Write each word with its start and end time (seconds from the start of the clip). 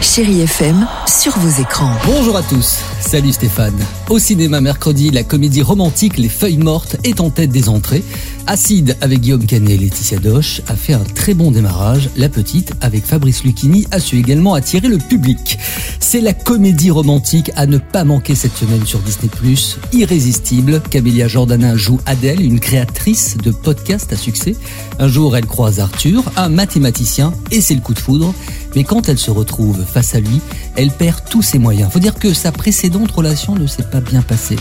Chérie 0.00 0.42
FM 0.42 0.86
sur 1.06 1.36
vos 1.38 1.60
écrans. 1.60 1.90
Bonjour 2.06 2.36
à 2.36 2.42
tous, 2.42 2.78
salut 3.00 3.32
Stéphane. 3.32 3.78
Au 4.08 4.18
cinéma 4.20 4.60
mercredi, 4.60 5.10
la 5.10 5.24
comédie 5.24 5.62
romantique 5.62 6.18
Les 6.18 6.28
Feuilles 6.28 6.58
Mortes 6.58 6.96
est 7.02 7.20
en 7.20 7.30
tête 7.30 7.50
des 7.50 7.68
entrées. 7.68 8.04
Acide 8.46 8.96
avec 9.00 9.20
Guillaume 9.20 9.44
Canet 9.44 9.74
et 9.74 9.76
Laetitia 9.76 10.18
Doche 10.18 10.62
a 10.68 10.76
fait 10.76 10.94
un 10.94 11.04
très 11.14 11.34
bon 11.34 11.50
démarrage. 11.50 12.10
La 12.16 12.28
petite 12.28 12.72
avec 12.80 13.04
Fabrice 13.04 13.42
Lucchini 13.44 13.86
a 13.90 13.98
su 13.98 14.16
également 14.16 14.54
attirer 14.54 14.88
le 14.88 14.98
public. 14.98 15.58
C'est 16.00 16.20
la 16.20 16.32
comédie 16.32 16.90
romantique 16.90 17.50
à 17.56 17.66
ne 17.66 17.78
pas 17.78 18.04
manquer 18.04 18.34
cette 18.34 18.56
semaine 18.56 18.86
sur 18.86 19.00
Disney+. 19.00 19.28
Irrésistible, 19.92 20.80
Camélia 20.88 21.28
Jordana 21.28 21.76
joue 21.76 22.00
Adèle, 22.06 22.40
une 22.40 22.60
créatrice 22.60 23.36
de 23.36 23.50
podcasts 23.50 24.12
à 24.12 24.16
succès. 24.16 24.56
Un 24.98 25.08
jour, 25.08 25.36
elle 25.36 25.46
croise 25.46 25.80
Arthur, 25.80 26.22
un 26.36 26.48
mathématicien, 26.48 27.34
et 27.50 27.60
c'est 27.60 27.74
le 27.74 27.80
coup 27.80 27.94
de 27.94 27.98
foudre. 27.98 28.32
Mais 28.78 28.84
quand 28.84 29.08
elle 29.08 29.18
se 29.18 29.32
retrouve 29.32 29.84
face 29.84 30.14
à 30.14 30.20
lui, 30.20 30.40
elle 30.76 30.92
perd 30.92 31.24
tous 31.28 31.42
ses 31.42 31.58
moyens. 31.58 31.90
Faut 31.90 31.98
dire 31.98 32.14
que 32.14 32.32
sa 32.32 32.52
précédente 32.52 33.10
relation 33.10 33.56
ne 33.56 33.66
s'est 33.66 33.82
pas 33.82 34.00
bien 34.00 34.22
passée. 34.22 34.54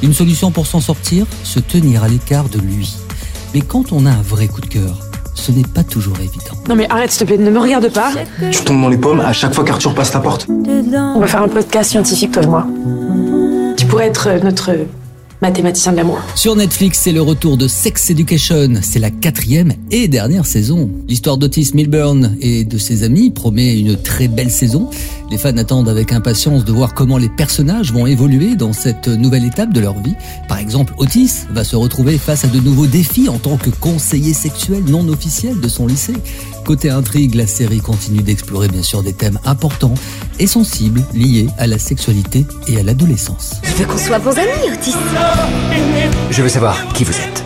Une 0.00 0.14
solution 0.14 0.52
pour 0.52 0.68
s'en 0.68 0.80
sortir 0.80 1.26
Se 1.42 1.58
tenir 1.58 2.04
à 2.04 2.08
l'écart 2.08 2.48
de 2.48 2.60
lui. 2.60 2.94
Mais 3.52 3.62
quand 3.62 3.90
on 3.90 4.06
a 4.06 4.10
un 4.10 4.22
vrai 4.22 4.46
coup 4.46 4.60
de 4.60 4.66
cœur, 4.66 5.00
ce 5.34 5.50
n'est 5.50 5.64
pas 5.64 5.82
toujours 5.82 6.16
évident. 6.20 6.54
Non 6.68 6.76
mais 6.76 6.88
arrête 6.88 7.10
s'il 7.10 7.26
te 7.26 7.32
plaît, 7.32 7.36
ne 7.36 7.50
me 7.50 7.58
regarde 7.58 7.92
pas. 7.92 8.12
Tu 8.52 8.62
tombes 8.62 8.80
dans 8.80 8.88
les 8.90 8.96
pommes 8.96 9.18
à 9.18 9.32
chaque 9.32 9.52
fois 9.52 9.64
qu'Arthur 9.64 9.92
passe 9.92 10.14
la 10.14 10.20
porte. 10.20 10.46
On 10.48 11.18
va 11.18 11.26
faire 11.26 11.42
un 11.42 11.48
podcast 11.48 11.90
scientifique 11.90 12.30
toi 12.30 12.44
et 12.44 12.46
moi. 12.46 12.68
Tu 13.76 13.86
pourrais 13.86 14.06
être 14.06 14.28
euh, 14.28 14.38
notre 14.38 14.70
mathématicien 15.42 15.92
de 15.92 15.98
l'amour. 15.98 16.18
Sur 16.34 16.56
Netflix, 16.56 17.00
c'est 17.02 17.12
le 17.12 17.22
retour 17.22 17.56
de 17.56 17.68
Sex 17.68 18.10
Education. 18.10 18.74
C'est 18.82 18.98
la 18.98 19.10
quatrième 19.10 19.72
et 19.90 20.08
dernière 20.08 20.46
saison. 20.46 20.90
L'histoire 21.08 21.36
d'Otis 21.36 21.70
Milburn 21.74 22.36
et 22.40 22.64
de 22.64 22.78
ses 22.78 23.02
amis 23.02 23.30
promet 23.30 23.78
une 23.78 23.96
très 23.96 24.28
belle 24.28 24.50
saison. 24.50 24.90
Les 25.30 25.38
fans 25.38 25.56
attendent 25.56 25.88
avec 25.88 26.12
impatience 26.12 26.64
de 26.64 26.72
voir 26.72 26.94
comment 26.94 27.16
les 27.16 27.28
personnages 27.28 27.92
vont 27.92 28.06
évoluer 28.06 28.56
dans 28.56 28.72
cette 28.72 29.08
nouvelle 29.08 29.44
étape 29.44 29.72
de 29.72 29.80
leur 29.80 29.98
vie. 30.00 30.14
Par 30.48 30.58
exemple, 30.58 30.94
Otis 30.98 31.46
va 31.50 31.64
se 31.64 31.76
retrouver 31.76 32.18
face 32.18 32.44
à 32.44 32.48
de 32.48 32.60
nouveaux 32.60 32.86
défis 32.86 33.28
en 33.28 33.38
tant 33.38 33.56
que 33.56 33.70
conseiller 33.70 34.34
sexuel 34.34 34.84
non 34.84 35.08
officiel 35.08 35.60
de 35.60 35.68
son 35.68 35.86
lycée. 35.86 36.14
Côté 36.64 36.90
intrigue, 36.90 37.34
la 37.34 37.46
série 37.46 37.80
continue 37.80 38.22
d'explorer 38.22 38.68
bien 38.68 38.82
sûr 38.82 39.02
des 39.02 39.12
thèmes 39.12 39.38
importants 39.44 39.94
et 40.38 40.46
sensibles 40.46 41.02
liés 41.14 41.48
à 41.58 41.66
la 41.66 41.78
sexualité 41.78 42.46
et 42.68 42.78
à 42.78 42.82
l'adolescence. 42.82 43.54
Je 43.62 43.72
veux 43.74 43.86
qu'on 43.86 43.98
soit 43.98 44.18
bons 44.18 44.36
amis, 44.36 44.72
Otis. 44.72 44.94
Je 46.30 46.42
veux 46.42 46.48
savoir 46.48 46.76
qui 46.94 47.04
vous 47.04 47.12
êtes. 47.12 47.43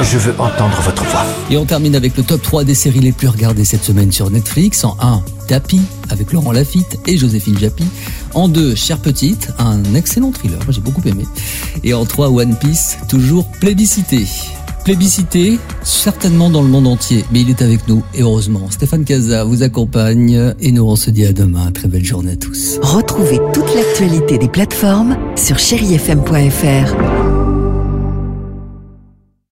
Je 0.00 0.18
veux 0.18 0.32
entendre 0.38 0.80
votre 0.82 1.04
voix. 1.04 1.24
Et 1.50 1.56
on 1.56 1.64
termine 1.64 1.94
avec 1.94 2.16
le 2.16 2.22
top 2.22 2.42
3 2.42 2.64
des 2.64 2.74
séries 2.74 3.00
les 3.00 3.12
plus 3.12 3.28
regardées 3.28 3.64
cette 3.64 3.84
semaine 3.84 4.10
sur 4.10 4.30
Netflix. 4.30 4.84
En 4.84 4.96
1, 5.00 5.22
Tapi, 5.48 5.80
avec 6.10 6.32
Laurent 6.32 6.52
Lafitte 6.52 6.98
et 7.06 7.16
Joséphine 7.16 7.58
Japy. 7.58 7.84
En 8.34 8.48
2, 8.48 8.74
Chère 8.74 8.98
Petite, 8.98 9.50
un 9.58 9.82
excellent 9.94 10.30
thriller, 10.30 10.58
moi 10.64 10.70
j'ai 10.70 10.80
beaucoup 10.80 11.02
aimé. 11.06 11.24
Et 11.84 11.94
en 11.94 12.04
3, 12.04 12.28
One 12.30 12.56
Piece, 12.56 12.96
toujours 13.08 13.46
plébiscité. 13.60 14.26
Plébiscité, 14.84 15.58
certainement 15.84 16.50
dans 16.50 16.62
le 16.62 16.68
monde 16.68 16.88
entier, 16.88 17.24
mais 17.30 17.42
il 17.42 17.50
est 17.50 17.62
avec 17.62 17.86
nous, 17.86 18.02
et 18.14 18.22
heureusement. 18.22 18.68
Stéphane 18.70 19.04
Casa 19.04 19.44
vous 19.44 19.62
accompagne, 19.62 20.54
et 20.60 20.72
nous 20.72 20.84
on 20.84 20.96
se 20.96 21.10
dit 21.10 21.24
à 21.24 21.32
demain. 21.32 21.70
Très 21.70 21.86
belle 21.86 22.04
journée 22.04 22.32
à 22.32 22.36
tous. 22.36 22.78
Retrouvez 22.82 23.38
toute 23.52 23.72
l'actualité 23.74 24.38
des 24.38 24.48
plateformes 24.48 25.16
sur 25.36 25.58
chérifm.fr. 25.58 27.41